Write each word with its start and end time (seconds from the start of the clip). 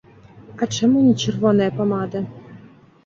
А 0.65 0.67
чаму 0.77 1.03
не 1.07 1.11
чырвоная 1.25 1.71
памада? 1.81 2.27